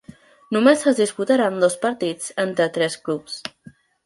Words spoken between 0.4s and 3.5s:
Només es disputaren dos partits entre tres clubs.